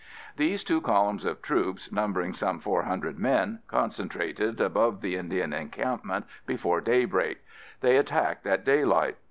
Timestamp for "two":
0.63-0.81